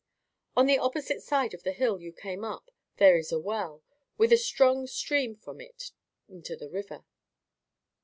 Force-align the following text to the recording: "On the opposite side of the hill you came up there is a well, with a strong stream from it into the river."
"On 0.57 0.65
the 0.65 0.79
opposite 0.79 1.21
side 1.21 1.53
of 1.53 1.61
the 1.61 1.71
hill 1.73 1.99
you 2.01 2.11
came 2.11 2.43
up 2.43 2.71
there 2.97 3.19
is 3.19 3.31
a 3.31 3.37
well, 3.37 3.83
with 4.17 4.33
a 4.33 4.35
strong 4.37 4.87
stream 4.87 5.35
from 5.35 5.61
it 5.61 5.91
into 6.27 6.55
the 6.55 6.71
river." 6.71 7.05